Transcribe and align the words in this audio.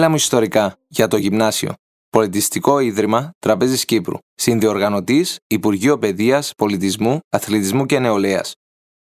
Μίλα 0.00 0.12
μου 0.12 0.18
ιστορικά 0.18 0.76
για 0.88 1.08
το 1.08 1.16
γυμνάσιο. 1.16 1.72
Πολιτιστικό 2.10 2.78
Ίδρυμα 2.78 3.30
Τραπέζης 3.38 3.84
Κύπρου. 3.84 4.18
Συνδιοργανωτής 4.34 5.38
Υπουργείο 5.46 5.98
Παιδείας, 5.98 6.52
Πολιτισμού, 6.56 7.18
Αθλητισμού 7.28 7.86
και 7.86 7.98
Νεολαίας. 7.98 8.54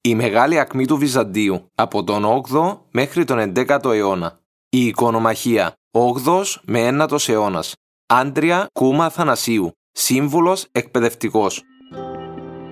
Η 0.01 0.15
μεγάλη 0.15 0.59
ακμή 0.59 0.87
του 0.87 0.97
Βυζαντίου 0.97 1.71
από 1.75 2.05
τον 2.05 2.25
8ο 2.25 2.79
μέχρι 2.91 3.25
τον 3.25 3.39
11ο 3.39 3.93
αιώνα. 3.93 4.41
Η 4.69 4.87
οικονομαχία 4.87 5.73
8ο 5.91 6.43
με 6.65 6.89
9ο 6.89 7.29
αιώνας. 7.29 7.75
Άντρια 8.07 8.67
Κούμα 8.73 9.11
Θανασίου. 9.11 9.71
Σύμβουλος 9.93 10.67
εκπαιδευτικός. 10.73 11.63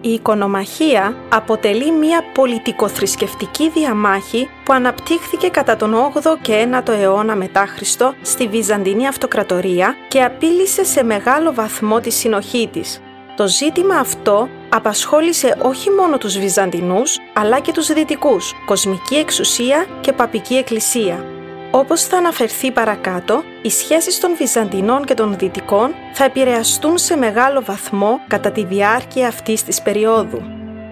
Η 0.05 0.13
οικονομαχία 0.13 1.17
αποτελεί 1.29 1.93
μια 1.93 2.25
πολιτικοθρησκευτική 2.35 3.71
διαμάχη 3.71 4.49
που 4.65 4.73
αναπτύχθηκε 4.73 5.49
κατά 5.49 5.77
τον 5.77 5.95
8ο 6.15 6.37
και 6.43 6.69
9ο 6.73 6.89
αιώνα 6.89 7.37
μετά 7.37 7.67
Χριστό 7.67 8.15
στη 8.23 8.49
Βυζαντινή 8.49 9.07
Αυτοκρατορία 9.07 9.97
και 10.09 10.23
απείλησε 10.23 10.85
σε 10.85 11.05
μεγάλο 11.05 11.55
βαθμό 11.55 12.01
τη 12.01 12.11
συνοχή 12.11 12.69
της. 12.73 13.01
Το 13.37 13.49
ζήτημα 13.49 13.95
αυτό 13.95 14.49
απασχόλησε 14.69 15.59
όχι 15.63 15.91
μόνο 15.91 16.19
τους 16.19 16.39
Βυζαντινούς, 16.39 17.19
αλλά 17.35 17.61
και 17.61 17.73
τους 17.73 17.93
Δυτικούς, 17.93 18.53
κοσμική 18.67 19.15
εξουσία 19.15 19.87
και 20.01 20.13
παπική 20.13 20.55
εκκλησία. 20.55 21.32
Όπως 21.75 22.03
θα 22.03 22.17
αναφερθεί 22.17 22.71
παρακάτω, 22.71 23.43
οι 23.63 23.71
σχέσεις 23.71 24.21
των 24.21 24.37
Βυζαντινών 24.37 25.05
και 25.05 25.15
των 25.15 25.37
Δυτικών 25.39 25.95
θα 26.13 26.25
επηρεαστούν 26.25 26.99
σε 26.99 27.17
μεγάλο 27.17 27.63
βαθμό 27.63 28.21
κατά 28.29 28.51
τη 28.51 28.65
διάρκεια 28.65 29.29
αυτής 29.29 29.65
της 29.65 29.83
περίοδου. 29.83 30.43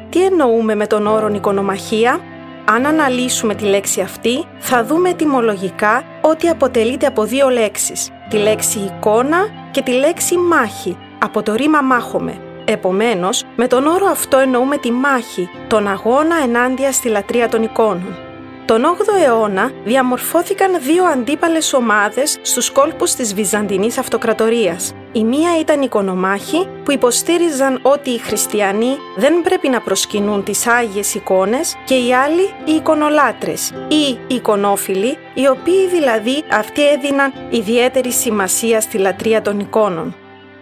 Τι 0.08 0.24
εννοούμε 0.24 0.74
με 0.74 0.86
τον 0.86 1.06
όρο 1.06 1.28
οικονομαχία; 1.34 2.20
Αν 2.64 2.86
αναλύσουμε 2.86 3.54
τη 3.54 3.64
λέξη 3.64 4.00
αυτή, 4.00 4.44
θα 4.58 4.84
δούμε 4.84 5.08
ετυμολογικά 5.08 6.02
ότι 6.20 6.48
αποτελείται 6.48 7.06
από 7.06 7.24
δύο 7.24 7.48
λέξεις, 7.48 8.10
τη 8.28 8.36
λέξη 8.36 8.78
εικόνα 8.78 9.46
και 9.70 9.82
τη 9.82 9.92
λέξη 9.92 10.36
μάχη, 10.36 10.96
από 11.18 11.42
το 11.42 11.54
ρήμα 11.54 11.80
μάχομαι. 11.80 12.40
Επομένως, 12.64 13.44
με 13.56 13.66
τον 13.66 13.86
όρο 13.86 14.06
αυτό 14.06 14.38
εννοούμε 14.38 14.76
τη 14.76 14.90
μάχη, 14.90 15.48
τον 15.66 15.88
αγώνα 15.88 16.36
ενάντια 16.42 16.92
στη 16.92 17.08
λατρεία 17.08 17.48
των 17.48 17.62
εικόνων. 17.62 18.29
Τον 18.70 18.82
8ο 18.84 19.24
αιώνα 19.26 19.72
διαμορφώθηκαν 19.84 20.80
δύο 20.80 21.04
αντίπαλες 21.04 21.72
ομάδες 21.72 22.38
στους 22.42 22.70
κόλπους 22.70 23.12
της 23.12 23.34
Βυζαντινής 23.34 23.98
Αυτοκρατορίας. 23.98 24.92
Η 25.12 25.24
μία 25.24 25.58
ήταν 25.60 25.78
οι 25.78 25.84
οικονομάχοι 25.84 26.68
που 26.84 26.92
υποστήριζαν 26.92 27.78
ότι 27.82 28.10
οι 28.10 28.18
χριστιανοί 28.18 28.96
δεν 29.16 29.42
πρέπει 29.42 29.68
να 29.68 29.80
προσκυνούν 29.80 30.44
τις 30.44 30.66
Άγιες 30.66 31.14
εικόνες 31.14 31.76
και 31.84 31.94
οι 31.94 32.14
άλλοι 32.14 32.42
οι 32.64 32.72
εικονολάτρες 32.72 33.72
ή 33.88 34.18
οι 34.26 34.34
εικονόφιλοι, 34.34 35.18
οι 35.34 35.46
οποίοι 35.48 35.88
δηλαδή 35.88 36.44
αυτοί 36.50 36.88
έδιναν 36.88 37.32
ιδιαίτερη 37.50 38.12
σημασία 38.12 38.80
στη 38.80 38.98
λατρεία 38.98 39.42
των 39.42 39.58
εικόνων. 39.58 40.14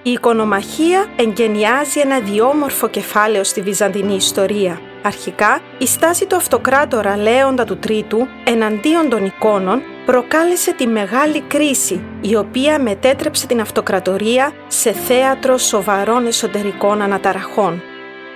Η 0.02 0.10
οικονομαχία 0.10 1.06
εγκαινιάζει 1.16 2.00
ένα 2.00 2.20
διόμορφο 2.20 2.88
κεφάλαιο 2.88 3.44
στη 3.44 3.60
Βυζαντινή 3.60 4.14
ιστορία. 4.14 4.80
Αρχικά, 5.02 5.60
η 5.78 5.86
στάση 5.86 6.26
του 6.26 6.36
αυτοκράτορα 6.36 7.16
Λέοντα 7.16 7.64
του 7.64 7.76
Τρίτου 7.76 8.26
εναντίον 8.44 9.08
των 9.08 9.24
εικόνων 9.24 9.82
προκάλεσε 10.06 10.74
τη 10.74 10.86
μεγάλη 10.86 11.40
κρίση, 11.40 12.02
η 12.20 12.36
οποία 12.36 12.80
μετέτρεψε 12.80 13.46
την 13.46 13.60
αυτοκρατορία 13.60 14.52
σε 14.68 14.92
θέατρο 14.92 15.56
σοβαρών 15.58 16.26
εσωτερικών 16.26 17.02
αναταραχών. 17.02 17.82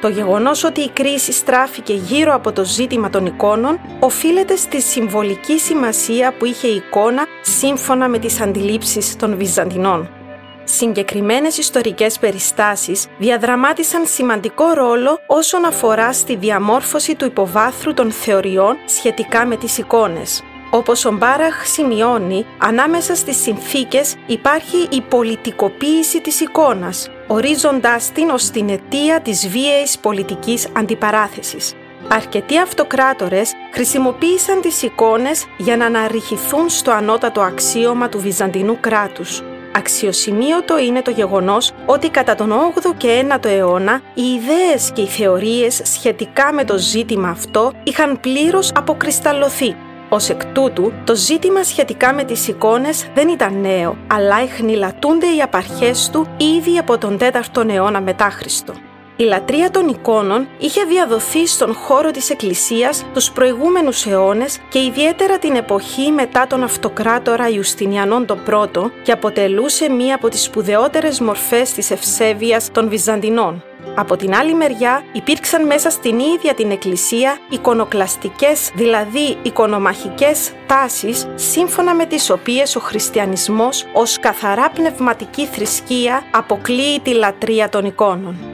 Το 0.01 0.09
γεγονός 0.09 0.65
ότι 0.65 0.81
η 0.81 0.91
κρίση 0.91 1.33
στράφηκε 1.33 1.93
γύρω 1.93 2.35
από 2.35 2.53
το 2.53 2.65
ζήτημα 2.65 3.11
των 3.11 3.27
εικόνων 3.27 3.81
οφείλεται 4.01 4.57
στη 4.57 4.81
συμβολική 4.81 5.59
σημασία 5.59 6.35
που 6.39 6.45
είχε 6.45 6.67
η 6.67 6.75
εικόνα 6.75 7.27
σύμφωνα 7.43 8.09
με 8.09 8.19
τις 8.19 8.41
αντιλήψεις 8.41 9.17
των 9.17 9.37
Βυζαντινών. 9.37 10.22
Συγκεκριμένες 10.65 11.59
ιστορικές 11.59 12.19
περιστάσεις 12.19 13.07
διαδραμάτισαν 13.19 14.07
σημαντικό 14.07 14.73
ρόλο 14.73 15.19
όσον 15.27 15.65
αφορά 15.65 16.13
στη 16.13 16.37
διαμόρφωση 16.37 17.15
του 17.15 17.25
υποβάθρου 17.25 17.95
των 17.95 18.11
θεωριών 18.13 18.77
σχετικά 18.87 19.47
με 19.47 19.57
τις 19.57 19.79
εικόνες. 19.79 20.43
Όπως 20.71 21.05
ο 21.05 21.13
Μπάραχ 21.13 21.67
σημειώνει, 21.67 22.47
ανάμεσα 22.59 23.15
στις 23.15 23.43
συνθήκες 23.43 24.15
υπάρχει 24.27 24.89
η 24.91 25.01
πολιτικοποίηση 25.01 26.21
της 26.21 26.41
εικόνας, 26.41 27.11
ορίζοντάς 27.27 28.13
την 28.13 28.31
ως 28.31 28.51
την 28.51 28.69
αιτία 28.69 29.21
της 29.21 29.49
βίαιης 29.49 29.99
πολιτικής 29.99 30.69
αντιπαράθεσης. 30.73 31.73
Αρκετοί 32.09 32.59
αυτοκράτορες 32.59 33.53
χρησιμοποίησαν 33.73 34.61
τις 34.61 34.83
εικόνες 34.83 35.47
για 35.57 35.77
να 35.77 35.87
αναρριχηθούν 35.87 36.69
στο 36.69 36.91
ανώτατο 36.91 37.41
αξίωμα 37.41 38.09
του 38.09 38.21
Βυζαντινού 38.21 38.81
κράτους. 38.81 39.43
Αξιοσημείωτο 39.77 40.79
είναι 40.79 41.03
το 41.03 41.11
γεγονός 41.11 41.73
ότι 41.87 42.09
κατά 42.11 42.35
τον 42.35 42.53
8ο 42.75 42.95
και 42.97 43.25
9ο 43.29 43.45
αιώνα 43.45 44.01
οι 44.15 44.23
ιδέες 44.23 44.91
και 44.93 45.01
οι 45.01 45.07
θεωρίες 45.07 45.81
σχετικά 45.85 46.53
με 46.53 46.65
το 46.65 46.79
ζήτημα 46.79 47.29
αυτό 47.29 47.73
είχαν 47.83 48.21
πλήρως 48.21 48.73
αποκρισταλωθεί. 48.75 49.77
Ω 50.09 50.17
εκ 50.29 50.45
τούτου, 50.45 50.93
το 51.05 51.15
ζήτημα 51.15 51.63
σχετικά 51.63 52.15
με 52.15 52.25
τις 52.25 52.49
εικόνες 52.49 53.07
δεν 53.15 53.29
ήταν 53.29 53.61
νέο, 53.61 53.97
αλλά 54.07 54.41
εχνηλατούνται 54.41 55.27
οι 55.27 55.43
απαρχές 55.43 56.11
του 56.13 56.27
ήδη 56.37 56.79
από 56.79 56.99
τον 56.99 57.19
4ο 57.21 57.69
αιώνα 57.69 58.01
μετά 58.01 58.31
Χριστό. 58.31 58.92
Η 59.23 59.25
λατρεία 59.25 59.71
των 59.71 59.89
εικόνων 59.89 60.49
είχε 60.59 60.85
διαδοθεί 60.85 61.47
στον 61.47 61.75
χώρο 61.75 62.11
της 62.11 62.31
Εκκλησίας 62.31 63.05
τους 63.15 63.31
προηγούμενους 63.31 64.07
αιώνες 64.07 64.59
και 64.69 64.79
ιδιαίτερα 64.79 65.39
την 65.39 65.57
εποχή 65.57 66.11
μετά 66.11 66.47
τον 66.47 66.63
αυτοκράτορα 66.63 67.49
Ιουστινιανόν 67.49 68.27
τον 68.27 68.43
πρώτο 68.45 68.91
και 69.03 69.13
αποτελούσε 69.13 69.91
μία 69.91 70.15
από 70.15 70.29
τις 70.29 70.43
σπουδαιότερες 70.43 71.21
μορφές 71.21 71.73
της 71.73 71.91
ευσέβειας 71.91 72.71
των 72.73 72.89
Βυζαντινών. 72.89 73.63
Από 73.95 74.17
την 74.17 74.35
άλλη 74.35 74.55
μεριά 74.55 75.05
υπήρξαν 75.13 75.67
μέσα 75.67 75.91
στην 75.91 76.19
ίδια 76.19 76.55
την 76.55 76.71
Εκκλησία 76.71 77.39
εικονοκλαστικές, 77.49 78.71
δηλαδή 78.75 79.37
εικονομαχικές 79.43 80.53
τάσεις, 80.67 81.27
σύμφωνα 81.35 81.95
με 81.95 82.07
τις 82.07 82.31
οποίες 82.31 82.77
ο 82.77 82.81
χριστιανισμός 82.81 83.87
ως 83.93 84.21
καθαρά 84.21 84.71
πνευματική 84.71 85.47
θρησκεία 85.47 86.23
αποκλείει 86.31 87.01
τη 87.01 87.15
λατρεία 87.15 87.69
των 87.69 87.85
εικόνων. 87.85 88.52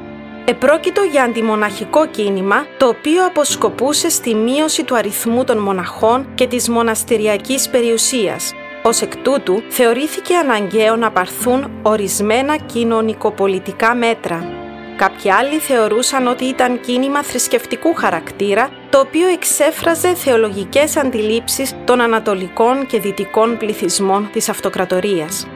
Επρόκειτο 0.51 1.03
για 1.03 1.23
αντιμοναχικό 1.23 2.07
κίνημα, 2.07 2.67
το 2.77 2.89
οποίο 2.89 3.27
αποσκοπούσε 3.27 4.09
στη 4.09 4.35
μείωση 4.35 4.85
του 4.85 4.97
αριθμού 4.97 5.45
των 5.45 5.59
μοναχών 5.59 6.27
και 6.35 6.47
της 6.47 6.69
μοναστηριακής 6.69 7.69
περιουσίας. 7.69 8.53
Ως 8.83 9.01
εκ 9.01 9.17
τούτου, 9.17 9.63
θεωρήθηκε 9.69 10.35
αναγκαίο 10.35 10.97
να 10.97 11.11
παρθούν 11.11 11.71
ορισμένα 11.83 12.57
κοινωνικοπολιτικά 12.57 13.95
μέτρα. 13.95 14.49
Κάποιοι 14.97 15.31
άλλοι 15.31 15.59
θεωρούσαν 15.59 16.27
ότι 16.27 16.45
ήταν 16.45 16.81
κίνημα 16.81 17.23
θρησκευτικού 17.23 17.95
χαρακτήρα, 17.95 18.69
το 18.91 18.99
οποίο 18.99 19.29
εξέφραζε 19.29 20.15
θεολογικές 20.15 20.97
αντιλήψεις 20.97 21.75
των 21.85 22.01
ανατολικών 22.01 22.87
και 22.87 23.01
δυτικών 23.01 23.57
πληθυσμών 23.57 24.29
της 24.33 24.49
αυτοκρατορίας. 24.49 25.47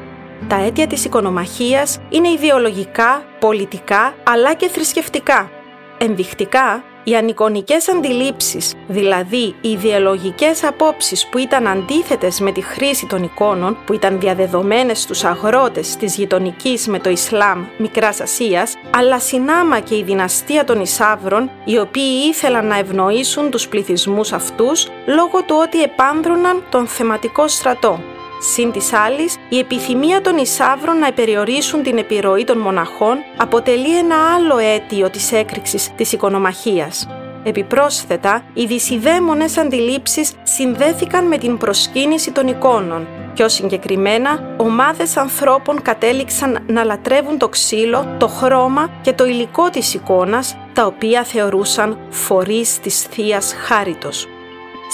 Τα 0.48 0.56
αίτια 0.56 0.86
της 0.86 1.04
οικονομαχίας 1.04 1.98
είναι 2.08 2.28
ιδεολογικά, 2.28 3.22
πολιτικά 3.38 4.14
αλλά 4.22 4.54
και 4.54 4.68
θρησκευτικά. 4.68 5.50
Ενδεικτικά, 5.98 6.84
οι 7.04 7.16
ανικονικές 7.16 7.88
αντιλήψεις, 7.88 8.74
δηλαδή 8.88 9.54
οι 9.60 9.68
ιδεολογικές 9.68 10.64
απόψεις 10.64 11.26
που 11.26 11.38
ήταν 11.38 11.66
αντίθετες 11.66 12.40
με 12.40 12.52
τη 12.52 12.60
χρήση 12.60 13.06
των 13.06 13.22
εικόνων, 13.22 13.76
που 13.86 13.92
ήταν 13.92 14.20
διαδεδομένες 14.20 15.00
στους 15.00 15.24
αγρότες 15.24 15.96
της 15.96 16.16
γειτονικής 16.16 16.86
με 16.88 16.98
το 16.98 17.10
Ισλάμ 17.10 17.64
Μικράς 17.78 18.20
Ασίας, 18.20 18.74
αλλά 18.90 19.18
συνάμα 19.18 19.80
και 19.80 19.96
η 19.96 20.02
δυναστεία 20.02 20.64
των 20.64 20.80
Ισάβρων, 20.80 21.50
οι 21.64 21.78
οποίοι 21.78 22.28
ήθελαν 22.28 22.66
να 22.66 22.78
ευνοήσουν 22.78 23.50
τους 23.50 23.68
πληθυσμούς 23.68 24.32
αυτούς 24.32 24.88
λόγω 25.06 25.42
του 25.42 25.56
ότι 25.62 25.82
επάνδρωναν 25.82 26.62
τον 26.70 26.86
θεματικό 26.86 27.48
στρατό. 27.48 28.00
Συν 28.44 28.72
της 28.72 28.92
άλλης, 28.92 29.36
η 29.48 29.58
επιθυμία 29.58 30.20
των 30.20 30.36
Ισάβρων 30.36 30.98
να 30.98 31.12
περιορίσουν 31.12 31.82
την 31.82 31.98
επιρροή 31.98 32.44
των 32.44 32.58
μοναχών 32.58 33.16
αποτελεί 33.36 33.98
ένα 33.98 34.16
άλλο 34.34 34.58
αίτιο 34.58 35.10
της 35.10 35.32
έκρηξης 35.32 35.90
της 35.96 36.12
οικονομαχίας. 36.12 37.08
Επιπρόσθετα, 37.44 38.42
οι 38.54 38.66
δυσιδαίμονες 38.66 39.58
αντιλήψεις 39.58 40.32
συνδέθηκαν 40.42 41.26
με 41.26 41.38
την 41.38 41.58
προσκύνηση 41.58 42.32
των 42.32 42.46
εικόνων. 42.46 43.06
Πιο 43.34 43.48
συγκεκριμένα, 43.48 44.54
ομάδες 44.56 45.16
ανθρώπων 45.16 45.82
κατέληξαν 45.82 46.64
να 46.66 46.84
λατρεύουν 46.84 47.38
το 47.38 47.48
ξύλο, 47.48 48.16
το 48.18 48.28
χρώμα 48.28 48.90
και 49.02 49.12
το 49.12 49.26
υλικό 49.26 49.70
της 49.70 49.94
εικόνας, 49.94 50.56
τα 50.72 50.86
οποία 50.86 51.24
θεωρούσαν 51.24 51.98
φορείς 52.10 52.80
της 52.80 53.02
Θείας 53.02 53.54
Χάριτος. 53.66 54.26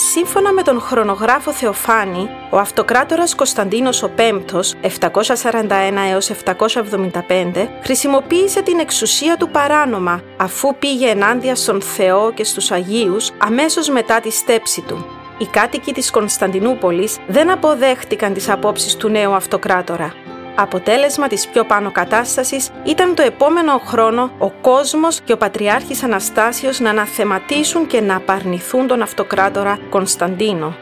Σύμφωνα 0.00 0.52
με 0.52 0.62
τον 0.62 0.80
χρονογράφο 0.80 1.52
Θεοφάνη, 1.52 2.28
ο 2.50 2.58
αυτοκράτορας 2.58 3.34
Κωνσταντίνος 3.34 4.02
ο 4.02 4.08
Πέμπτος, 4.08 4.74
741 4.80 6.06
έως 6.10 6.30
775, 6.30 7.68
χρησιμοποίησε 7.82 8.62
την 8.62 8.78
εξουσία 8.78 9.36
του 9.36 9.48
παράνομα, 9.48 10.20
αφού 10.36 10.76
πήγε 10.78 11.08
ενάντια 11.08 11.54
στον 11.54 11.82
Θεό 11.82 12.32
και 12.32 12.44
στους 12.44 12.70
Αγίους 12.70 13.30
αμέσως 13.38 13.88
μετά 13.88 14.20
τη 14.20 14.30
στέψη 14.30 14.80
του. 14.80 15.06
οι 15.38 15.46
κάτοικοι 15.46 15.92
της 15.92 16.10
Κωνσταντινούπολης 16.10 17.18
δεν 17.26 17.50
αποδέχτηκαν 17.50 18.32
τις 18.32 18.48
απόψεις 18.48 18.96
του 18.96 19.08
νέου 19.08 19.34
αυτοκράτορα. 19.34 20.12
Αποτέλεσμα 20.60 21.28
της 21.28 21.48
πιο 21.48 21.64
πάνω 21.64 21.90
κατάστασης 21.90 22.70
ήταν 22.84 23.14
το 23.14 23.22
επόμενο 23.22 23.78
χρόνο 23.78 24.30
ο 24.38 24.50
κόσμος 24.50 25.20
και 25.20 25.32
ο 25.32 25.36
Πατριάρχης 25.36 26.02
Αναστάσιος 26.02 26.80
να 26.80 26.90
αναθεματίσουν 26.90 27.86
και 27.86 28.00
να 28.00 28.16
απαρνηθούν 28.16 28.86
τον 28.86 29.02
αυτοκράτορα 29.02 29.78
Κωνσταντίνο. 29.90 30.76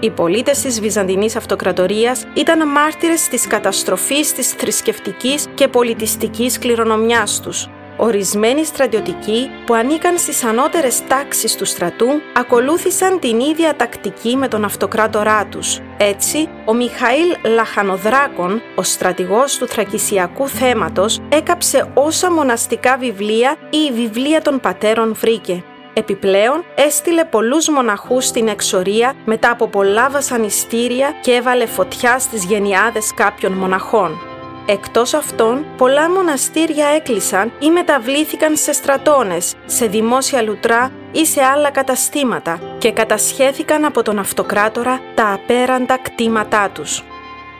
Οι 0.00 0.10
πολίτες 0.10 0.60
της 0.60 0.80
Βυζαντινής 0.80 1.36
Αυτοκρατορίας 1.36 2.26
ήταν 2.34 2.68
μάρτυρες 2.68 3.28
της 3.28 3.46
καταστροφής 3.46 4.32
της 4.32 4.48
θρησκευτικής 4.48 5.46
και 5.54 5.68
πολιτιστικής 5.68 6.58
κληρονομιάς 6.58 7.40
τους. 7.40 7.68
Ορισμένοι 8.00 8.64
στρατιωτικοί 8.64 9.50
που 9.66 9.74
ανήκαν 9.74 10.18
στις 10.18 10.44
ανώτερες 10.44 11.06
τάξεις 11.06 11.56
του 11.56 11.64
στρατού 11.64 12.06
ακολούθησαν 12.36 13.18
την 13.18 13.40
ίδια 13.40 13.76
τακτική 13.76 14.36
με 14.36 14.48
τον 14.48 14.64
αυτοκράτορά 14.64 15.46
τους. 15.46 15.80
Έτσι, 15.96 16.48
ο 16.64 16.74
Μιχαήλ 16.74 17.36
Λαχανοδράκων, 17.44 18.62
ο 18.74 18.82
στρατηγός 18.82 19.56
του 19.58 19.68
θρακισιακού 19.68 20.48
θέματος, 20.48 21.20
έκαψε 21.28 21.90
όσα 21.94 22.32
μοναστικά 22.32 22.96
βιβλία 22.96 23.56
ή 23.70 23.92
βιβλία 23.92 24.42
των 24.42 24.60
πατέρων 24.60 25.14
βρήκε. 25.14 25.64
Επιπλέον, 25.92 26.64
έστειλε 26.74 27.24
πολλούς 27.24 27.68
μοναχούς 27.68 28.24
στην 28.24 28.48
εξορία 28.48 29.14
μετά 29.24 29.50
από 29.50 29.68
πολλά 29.68 30.10
βασανιστήρια 30.10 31.14
και 31.22 31.32
έβαλε 31.32 31.66
φωτιά 31.66 32.18
στις 32.18 32.44
γενιάδες 32.44 33.14
κάποιων 33.14 33.52
μοναχών. 33.52 34.27
Εκτός 34.70 35.14
αυτών, 35.14 35.66
πολλά 35.76 36.10
μοναστήρια 36.10 36.86
έκλεισαν 36.86 37.52
ή 37.58 37.70
μεταβλήθηκαν 37.70 38.56
σε 38.56 38.72
στρατώνες, 38.72 39.54
σε 39.66 39.86
δημόσια 39.86 40.42
λουτρά 40.42 40.92
ή 41.12 41.26
σε 41.26 41.42
άλλα 41.42 41.70
καταστήματα 41.70 42.60
και 42.78 42.92
κατασχέθηκαν 42.92 43.84
από 43.84 44.02
τον 44.02 44.18
αυτοκράτορα 44.18 45.00
τα 45.14 45.32
απέραντα 45.32 45.98
κτήματά 45.98 46.70
τους. 46.70 47.04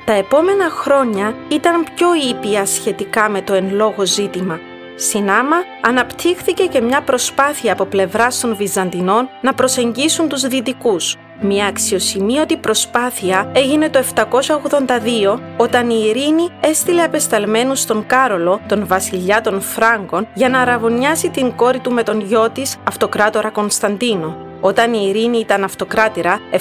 Τα 0.04 0.12
επόμενα 0.12 0.70
χρόνια 0.70 1.34
ήταν 1.48 1.86
πιο 1.94 2.08
ήπια 2.30 2.66
σχετικά 2.66 3.28
με 3.28 3.42
το 3.42 3.54
εν 3.54 3.74
λόγω 3.74 4.06
ζήτημα. 4.06 4.60
Συνάμα 4.94 5.56
αναπτύχθηκε 5.80 6.64
και 6.64 6.80
μια 6.80 7.02
προσπάθεια 7.02 7.72
από 7.72 7.84
πλευράς 7.84 8.40
των 8.40 8.56
Βυζαντινών 8.56 9.28
να 9.40 9.54
προσεγγίσουν 9.54 10.28
τους 10.28 10.42
Δυτικούς, 10.42 11.16
μια 11.40 11.66
αξιοσημείωτη 11.66 12.56
προσπάθεια 12.56 13.50
έγινε 13.54 13.90
το 13.90 14.04
782 14.14 15.38
όταν 15.56 15.90
η 15.90 16.04
Ειρήνη 16.08 16.48
έστειλε 16.60 17.02
απεσταλμένους 17.02 17.80
στον 17.80 18.06
Κάρολο, 18.06 18.60
τον 18.68 18.86
βασιλιά 18.86 19.40
των 19.40 19.60
Φράγκων, 19.60 20.26
για 20.34 20.48
να 20.48 20.60
αραβωνιάσει 20.60 21.30
την 21.30 21.54
κόρη 21.54 21.78
του 21.78 21.92
με 21.92 22.02
τον 22.02 22.20
γιο 22.20 22.50
της, 22.50 22.76
αυτοκράτορα 22.84 23.50
Κωνσταντίνο. 23.50 24.36
Όταν 24.60 24.92
η 24.92 25.06
Ειρήνη 25.08 25.38
ήταν 25.38 25.64
αυτοκράτηρα 25.64 26.40
775-802, 26.50 26.56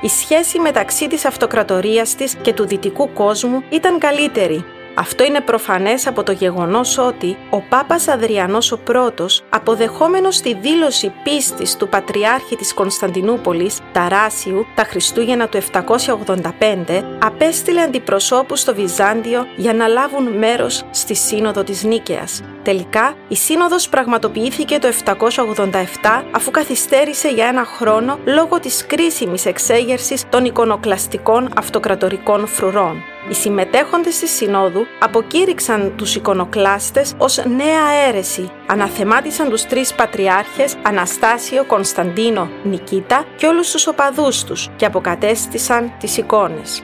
η 0.00 0.08
σχέση 0.08 0.58
μεταξύ 0.58 1.08
της 1.08 1.24
αυτοκρατορίας 1.24 2.14
της 2.14 2.34
και 2.34 2.52
του 2.52 2.66
δυτικού 2.66 3.12
κόσμου 3.12 3.62
ήταν 3.70 3.98
καλύτερη 3.98 4.64
αυτό 4.94 5.24
είναι 5.24 5.40
προφανές 5.40 6.06
από 6.06 6.22
το 6.22 6.32
γεγονός 6.32 6.98
ότι 6.98 7.36
ο 7.54 7.60
Πάπας 7.68 8.08
Αδριανός 8.08 8.72
ο 8.72 8.78
πρώτος, 8.78 9.42
αποδεχόμενος 9.50 10.40
τη 10.40 10.54
δήλωση 10.54 11.12
πίστης 11.24 11.76
του 11.76 11.88
Πατριάρχη 11.88 12.56
της 12.56 12.74
Κωνσταντινούπολης, 12.74 13.78
Ταράσιου, 13.92 14.66
τα 14.74 14.84
Χριστούγεννα 14.84 15.48
του 15.48 15.56
785, 15.56 17.04
απέστειλε 17.22 17.80
αντιπροσώπους 17.80 18.60
στο 18.60 18.74
Βυζάντιο 18.74 19.46
για 19.56 19.72
να 19.72 19.86
λάβουν 19.86 20.38
μέρος 20.38 20.84
στη 20.90 21.14
Σύνοδο 21.14 21.62
της 21.62 21.84
Νίκαιας. 21.84 22.42
Τελικά, 22.62 23.14
η 23.28 23.36
Σύνοδος 23.36 23.88
πραγματοποιήθηκε 23.88 24.78
το 24.78 24.88
787 24.88 26.24
αφού 26.30 26.50
καθυστέρησε 26.50 27.28
για 27.28 27.46
ένα 27.46 27.64
χρόνο 27.64 28.18
λόγω 28.24 28.60
της 28.60 28.86
κρίσιμης 28.86 29.46
εξέγερσης 29.46 30.24
των 30.28 30.44
εικονοκλαστικών 30.44 31.48
αυτοκρατορικών 31.56 32.46
φρουρών. 32.46 33.02
Οι 33.30 33.34
συμμετέχοντες 33.34 34.14
στη 34.14 34.28
Συνόδου 34.28 34.86
αποκήρυξαν 34.98 35.92
τους 35.96 36.14
εικονοκλάστες 36.14 37.14
ως 37.18 37.41
νέα 37.48 38.06
αίρεση, 38.06 38.50
αναθεμάτισαν 38.66 39.48
τους 39.48 39.66
τρεις 39.66 39.94
πατριάρχες 39.94 40.74
Αναστάσιο, 40.82 41.64
Κωνσταντίνο, 41.64 42.48
Νικήτα 42.62 43.24
και 43.36 43.46
όλους 43.46 43.70
τους 43.70 43.86
οπαδούς 43.86 44.44
τους 44.44 44.68
και 44.76 44.84
αποκατέστησαν 44.84 45.92
τις 45.98 46.16
εικόνες. 46.16 46.82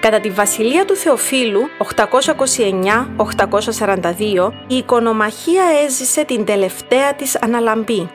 Κατά 0.00 0.20
τη 0.20 0.30
βασιλεία 0.30 0.84
του 0.84 0.96
Θεοφίλου 0.96 1.60
829-842 1.78 4.52
η 4.66 4.76
οικονομαχία 4.76 5.64
έζησε 5.84 6.24
την 6.24 6.44
τελευταία 6.44 7.14
της 7.14 7.38
αναλαμπή. 7.42 8.10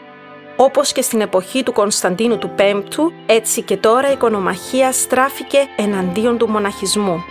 Όπως 0.56 0.92
και 0.92 1.02
στην 1.02 1.22
εποχή 1.22 1.64
του 1.64 1.74
Κωνσταντίνου 1.74 2.38
του 2.38 2.50
Πέμπτου, 2.50 3.12
έτσι 3.26 3.62
και 3.62 3.78
τώρα 3.78 4.10
η 4.10 4.12
οικονομαχία 4.12 4.92
στράφηκε 4.92 5.68
εναντίον 5.78 6.38
του 6.38 6.50
μοναχισμού 6.50 7.24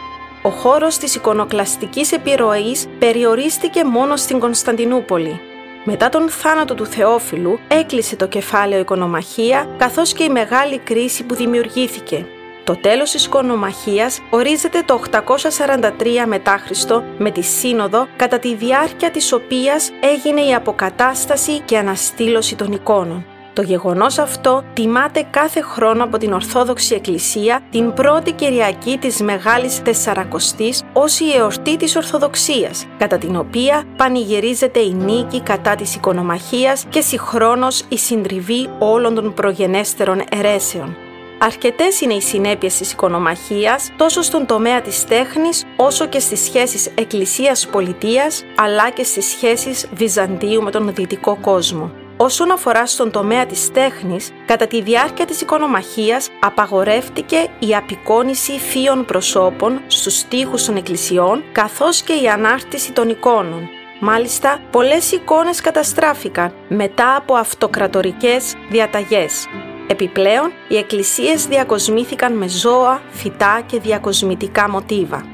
ο 0.47 0.51
χώρος 0.51 0.99
της 0.99 1.15
εικονοκλαστικής 1.15 2.13
επιρροής 2.13 2.87
περιορίστηκε 2.99 3.85
μόνο 3.85 4.17
στην 4.17 4.39
Κωνσταντινούπολη. 4.39 5.41
Μετά 5.85 6.09
τον 6.09 6.29
θάνατο 6.29 6.75
του 6.75 6.87
Θεόφιλου 6.87 7.59
έκλεισε 7.69 8.17
το 8.17 8.27
κεφάλαιο 8.27 8.81
οικονομαχία 8.81 9.69
καθώς 9.79 10.13
και 10.13 10.25
η 10.25 10.29
μεγάλη 10.29 10.79
κρίση 10.79 11.25
που 11.25 11.35
δημιουργήθηκε. 11.35 12.27
Το 12.65 12.77
τέλος 12.77 13.11
της 13.11 13.25
οικονομαχίας 13.25 14.21
ορίζεται 14.31 14.83
το 14.87 15.01
843 15.11 15.91
μετά 16.27 16.59
Χριστό 16.65 17.05
με 17.19 17.31
τη 17.31 17.43
Σύνοδο 17.43 18.07
κατά 18.17 18.39
τη 18.39 18.55
διάρκεια 18.55 19.11
της 19.11 19.33
οποίας 19.33 19.91
έγινε 20.01 20.41
η 20.41 20.55
αποκατάσταση 20.55 21.61
και 21.61 21.79
αναστήλωση 21.79 22.57
των 22.57 22.73
εικόνων. 22.73 23.34
Το 23.55 23.63
γεγονός 23.63 24.19
αυτό 24.19 24.65
τιμάται 24.73 25.27
κάθε 25.31 25.61
χρόνο 25.61 26.05
από 26.05 26.19
την 26.19 26.33
Ορθόδοξη 26.33 26.95
Εκκλησία 26.95 27.61
την 27.71 27.93
πρώτη 27.93 28.33
Κυριακή 28.33 28.99
της 28.99 29.21
Μεγάλης 29.21 29.83
Τεσσαρακοστής 29.83 30.83
ως 30.93 31.21
η 31.21 31.37
εορτή 31.37 31.77
της 31.77 31.97
Ορθοδοξίας, 31.97 32.87
κατά 32.99 33.19
την 33.19 33.37
οποία 33.37 33.85
πανηγυρίζεται 33.97 34.81
η 34.81 34.95
νίκη 34.95 35.41
κατά 35.41 35.75
της 35.75 35.95
οικονομαχίας 35.95 36.85
και 36.89 37.01
συγχρόνως 37.01 37.85
η 37.89 37.99
συντριβή 37.99 38.69
όλων 38.79 39.15
των 39.15 39.35
προγενέστερων 39.35 40.23
αιρέσεων. 40.31 40.97
Αρκετές 41.39 42.01
είναι 42.01 42.15
οι 42.15 42.21
συνέπειες 42.21 42.77
της 42.77 42.93
οικονομαχίας 42.93 43.91
τόσο 43.97 44.23
στον 44.23 44.47
τομέα 44.47 44.81
της 44.81 45.05
τέχνης 45.05 45.65
όσο 45.77 46.07
και 46.07 46.19
στις 46.19 46.41
σχέσεις 46.41 46.87
Εκκλησία-Πολιτεία 46.95 48.31
αλλά 48.57 48.91
και 48.91 49.03
στις 49.05 49.27
σχέσεις 49.27 49.89
Βυζαντίου 49.95 50.63
με 50.63 50.71
τον 50.71 50.95
δυτικό 50.95 51.39
κόσμο. 51.41 52.04
Όσον 52.25 52.51
αφορά 52.51 52.87
στον 52.87 53.11
τομέα 53.11 53.47
της 53.47 53.71
τέχνης, 53.73 54.31
κατά 54.47 54.67
τη 54.67 54.83
διάρκεια 54.83 55.25
της 55.25 55.41
οικονομαχίας 55.41 56.29
απαγορεύτηκε 56.41 57.37
η 57.59 57.75
απεικόνηση 57.77 58.53
θείων 58.59 59.05
προσώπων 59.05 59.81
στους 59.87 60.23
τοίχους 60.23 60.65
των 60.65 60.77
εκκλησιών, 60.77 61.43
καθώς 61.53 62.03
και 62.03 62.13
η 62.13 62.29
ανάρτηση 62.29 62.93
των 62.93 63.09
εικόνων. 63.09 63.69
Μάλιστα, 64.01 64.61
πολλές 64.71 65.13
εικόνες 65.13 65.61
καταστράφηκαν 65.61 66.53
μετά 66.69 67.17
από 67.17 67.35
αυτοκρατορικές 67.35 68.55
διαταγές. 68.71 69.47
Επιπλέον, 69.87 70.53
οι 70.69 70.77
εκκλησίες 70.77 71.47
διακοσμήθηκαν 71.47 72.33
με 72.33 72.49
ζώα, 72.49 73.03
φυτά 73.11 73.63
και 73.67 73.81
διακοσμητικά 73.81 74.71
μοτίβα. 74.71 75.25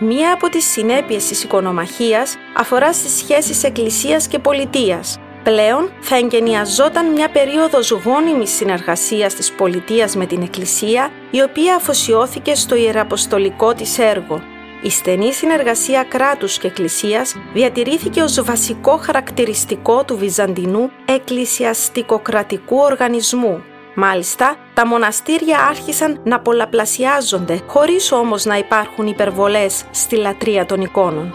Μία 0.00 0.32
από 0.32 0.48
τις 0.48 0.64
συνέπειες 0.64 1.26
της 1.26 1.44
οικονομαχίας 1.44 2.36
αφορά 2.56 2.92
στις 2.92 3.16
σχέσεις 3.16 3.64
εκκλησίας 3.64 4.26
και 4.26 4.38
πολιτείας, 4.38 5.18
Πλέον 5.44 5.92
θα 6.00 6.16
εγκαινιαζόταν 6.16 7.12
μια 7.12 7.30
περίοδος 7.30 7.90
γόνιμης 7.90 8.50
συνεργασίας 8.50 9.34
της 9.34 9.52
πολιτείας 9.52 10.16
με 10.16 10.26
την 10.26 10.42
Εκκλησία, 10.42 11.10
η 11.30 11.42
οποία 11.42 11.74
αφοσιώθηκε 11.74 12.54
στο 12.54 12.74
ιεραποστολικό 12.74 13.74
της 13.74 13.98
έργο. 13.98 14.42
Η 14.82 14.90
στενή 14.90 15.32
συνεργασία 15.32 16.04
κράτους 16.08 16.58
και 16.58 16.66
εκκλησίας 16.66 17.36
διατηρήθηκε 17.52 18.22
ως 18.22 18.42
βασικό 18.44 18.96
χαρακτηριστικό 18.96 20.04
του 20.04 20.16
βυζαντινού 20.16 20.90
εκκλησιαστικοκρατικού 21.04 22.76
οργανισμού. 22.78 23.62
Μάλιστα, 23.94 24.56
τα 24.74 24.86
μοναστήρια 24.86 25.58
άρχισαν 25.68 26.20
να 26.24 26.40
πολλαπλασιάζονται, 26.40 27.60
χωρίς 27.66 28.12
όμως 28.12 28.44
να 28.44 28.58
υπάρχουν 28.58 29.06
υπερβολές 29.06 29.84
στη 29.90 30.16
λατρεία 30.16 30.66
των 30.66 30.80
εικόνων. 30.80 31.34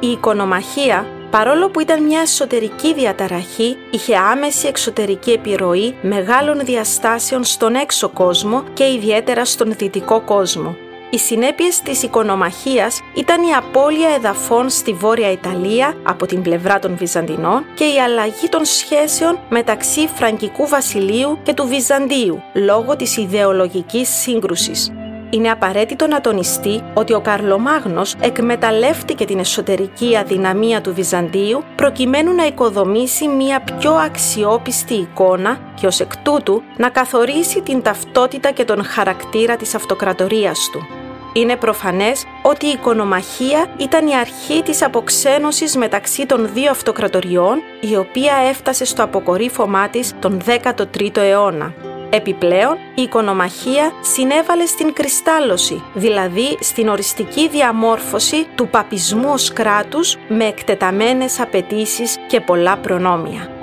Η 0.00 0.06
οικονομαχία 0.06 1.06
Παρόλο 1.34 1.70
που 1.70 1.80
ήταν 1.80 2.02
μια 2.02 2.20
εσωτερική 2.20 2.94
διαταραχή, 2.94 3.76
είχε 3.90 4.16
άμεση 4.16 4.66
εξωτερική 4.66 5.30
επιρροή 5.30 5.94
μεγάλων 6.02 6.64
διαστάσεων 6.64 7.44
στον 7.44 7.74
έξω 7.74 8.08
κόσμο 8.08 8.64
και 8.74 8.84
ιδιαίτερα 8.84 9.44
στον 9.44 9.72
δυτικό 9.72 10.20
κόσμο. 10.20 10.76
Οι 11.10 11.18
συνέπειες 11.18 11.80
της 11.80 12.02
οικονομαχίας 12.02 13.00
ήταν 13.14 13.42
η 13.42 13.54
απώλεια 13.54 14.08
εδαφών 14.14 14.70
στη 14.70 14.92
Βόρεια 14.92 15.30
Ιταλία 15.30 15.96
από 16.02 16.26
την 16.26 16.42
πλευρά 16.42 16.78
των 16.78 16.96
Βυζαντινών 16.96 17.64
και 17.74 17.84
η 17.84 18.00
αλλαγή 18.00 18.48
των 18.48 18.64
σχέσεων 18.64 19.38
μεταξύ 19.48 20.08
Φραγκικού 20.14 20.68
Βασιλείου 20.68 21.38
και 21.42 21.54
του 21.54 21.66
Βυζαντίου 21.66 22.42
λόγω 22.52 22.96
της 22.96 23.16
ιδεολογικής 23.16 24.08
σύγκρουσης. 24.08 24.92
Είναι 25.34 25.50
απαραίτητο 25.50 26.06
να 26.06 26.20
τονιστεί 26.20 26.82
ότι 26.94 27.14
ο 27.14 27.20
Καρλομάγνος 27.20 28.14
εκμεταλλεύτηκε 28.20 29.24
την 29.24 29.38
εσωτερική 29.38 30.16
αδυναμία 30.16 30.80
του 30.80 30.94
Βυζαντίου 30.94 31.64
προκειμένου 31.76 32.34
να 32.34 32.46
οικοδομήσει 32.46 33.28
μια 33.28 33.60
πιο 33.60 33.92
αξιόπιστη 33.92 34.94
εικόνα 34.94 35.58
και 35.80 35.86
ως 35.86 36.00
εκ 36.00 36.16
τούτου 36.16 36.62
να 36.76 36.88
καθορίσει 36.88 37.60
την 37.60 37.82
ταυτότητα 37.82 38.50
και 38.50 38.64
τον 38.64 38.84
χαρακτήρα 38.84 39.56
της 39.56 39.74
αυτοκρατορίας 39.74 40.68
του. 40.72 40.86
Είναι 41.32 41.56
προφανές 41.56 42.24
ότι 42.42 42.66
η 42.66 42.68
οικονομαχία 42.68 43.66
ήταν 43.76 44.06
η 44.06 44.16
αρχή 44.16 44.62
της 44.62 44.82
αποξένωσης 44.82 45.76
μεταξύ 45.76 46.26
των 46.26 46.50
δύο 46.52 46.70
αυτοκρατοριών, 46.70 47.62
η 47.80 47.96
οποία 47.96 48.34
έφτασε 48.48 48.84
στο 48.84 49.02
αποκορύφωμά 49.02 49.88
της 49.88 50.14
τον 50.18 50.40
13ο 50.46 51.16
αιώνα. 51.16 51.93
Επιπλέον, 52.14 52.76
η 52.94 53.02
οικονομαχία 53.02 53.92
συνέβαλε 54.00 54.66
στην 54.66 54.92
κρυστάλλωση, 54.92 55.82
δηλαδή 55.94 56.56
στην 56.60 56.88
οριστική 56.88 57.48
διαμόρφωση 57.48 58.46
του 58.54 58.68
παπισμού 58.68 59.30
ως 59.32 59.52
κράτους 59.52 60.16
με 60.28 60.44
εκτεταμένες 60.44 61.40
απαιτήσεις 61.40 62.16
και 62.28 62.40
πολλά 62.40 62.76
προνόμια. 62.76 63.53